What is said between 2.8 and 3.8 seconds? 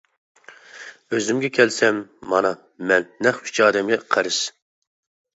مەن نەق ئۈچ